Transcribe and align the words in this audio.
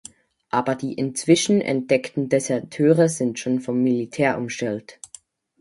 Aber 0.49 0.73
die 0.73 0.93
inzwischen 0.95 1.61
entdeckten 1.61 2.27
Deserteure 2.27 3.07
sind 3.07 3.37
schon 3.37 3.59
von 3.59 3.83
Militär 3.83 4.35
umstellt. 4.35 4.99